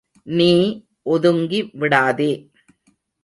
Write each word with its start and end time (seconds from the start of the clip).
நீ 0.27 0.53
ஒதுங்கி 1.05 1.59
விடாதே! 1.75 2.31